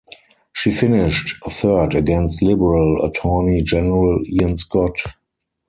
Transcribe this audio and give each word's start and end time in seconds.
She 0.51 0.71
finished 0.71 1.35
third 1.47 1.93
against 1.93 2.41
Liberal 2.41 3.05
Attorney-General 3.05 4.23
Ian 4.25 4.57
Scott. 4.57 4.97